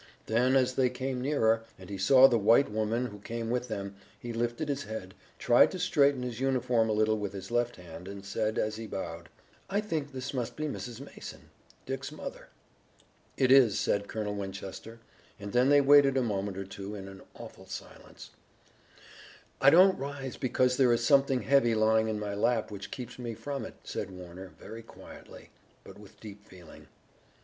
[0.25, 3.93] Then as they came nearer, and he saw the white woman who came with them,
[4.19, 8.07] he lifted his head, tried to straighten his uniform a little with his left hand,
[8.07, 9.29] and said as he bowed:
[9.69, 11.01] "I think this must be Mrs.
[11.05, 11.51] Mason,
[11.85, 12.47] Dick's mother."
[13.37, 15.01] "It is," said Colonel Winchester,
[15.39, 18.31] and then they waited a moment or two in an awful silence.
[19.61, 23.35] "I don't rise because there is something heavy lying in my lap which keeps me
[23.35, 25.51] from it," said Warner very quietly,
[25.83, 26.87] but with deep feeling.